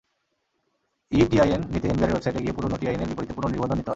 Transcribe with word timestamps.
ETIN 1.11 1.61
নিতে 1.73 1.87
এনবিআরের 1.87 2.13
ওয়েবসাইটে 2.13 2.41
গিয়ে 2.43 2.55
পুরোনো 2.57 2.75
টিআইএনের 2.77 3.09
বিপরীতে 3.09 3.33
পুনর্নিবন্ধন 3.37 3.77
নিতে 3.77 3.79
হয়। 3.79 3.89